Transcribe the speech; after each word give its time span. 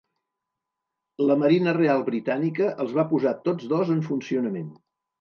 La 1.25 1.35
Marina 1.43 1.75
Real 1.79 2.03
britànica 2.09 2.73
els 2.87 2.99
va 2.99 3.09
posar 3.15 3.37
tots 3.47 3.73
dos 3.79 3.97
en 3.99 4.05
funcionament. 4.13 4.79